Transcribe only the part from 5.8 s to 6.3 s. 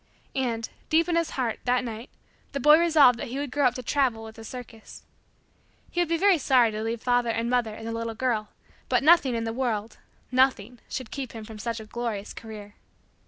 He would be